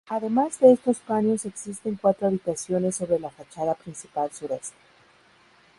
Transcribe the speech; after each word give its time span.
Además 0.09 0.59
de 0.59 0.71
estos 0.71 0.97
paños 0.97 1.45
existen 1.45 1.99
cuatro 2.01 2.25
habitaciones 2.27 2.95
sobre 2.95 3.19
la 3.19 3.29
fachada 3.29 3.75
principal 3.75 4.31
sureste. 4.33 4.75